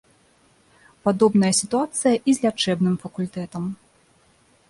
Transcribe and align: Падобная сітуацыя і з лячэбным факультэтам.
Падобная 1.07 1.51
сітуацыя 1.59 2.15
і 2.33 2.35
з 2.37 2.45
лячэбным 2.47 2.95
факультэтам. 3.03 3.63